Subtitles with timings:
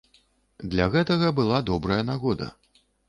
[0.71, 2.49] Для гэтага была добрая нагода.